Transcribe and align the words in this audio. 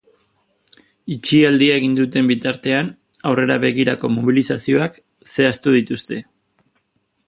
Itxialdia 1.15 1.75
egin 1.81 1.93
duten 1.99 2.31
bitartean, 2.33 2.91
aurrera 3.33 3.61
begirako 3.67 4.13
mobilizazioak 4.17 5.01
zehaztu 5.37 5.81
dituzte. 5.81 6.23